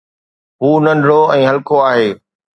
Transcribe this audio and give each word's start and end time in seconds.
هو 0.63 0.71
ننڍڙو 0.85 1.19
۽ 1.37 1.41
هلڪو 1.51 1.75
آهي. 1.91 2.09